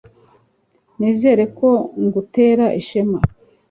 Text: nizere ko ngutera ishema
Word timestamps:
nizere 0.97 1.43
ko 1.57 1.69
ngutera 2.03 2.65
ishema 2.79 3.19